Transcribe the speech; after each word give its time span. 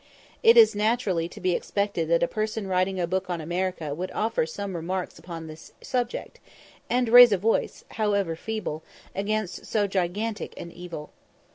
It 0.41 0.57
is 0.57 0.73
naturally 0.73 1.29
to 1.29 1.39
be 1.39 1.51
expected 1.53 2.07
that 2.09 2.23
a 2.23 2.27
person 2.27 2.65
writing 2.65 2.99
a 2.99 3.05
book 3.05 3.29
on 3.29 3.39
America 3.39 3.93
would 3.93 4.09
offer 4.13 4.47
some 4.47 4.75
remarks 4.75 5.19
upon 5.19 5.45
this 5.45 5.73
subject, 5.79 6.39
and 6.89 7.07
raise 7.07 7.31
a 7.31 7.37
voice, 7.37 7.83
however 7.91 8.35
feeble, 8.35 8.81
against 9.13 9.67
so 9.67 9.85
gigantic 9.85 10.59
an 10.59 10.71
evil. 10.71 11.11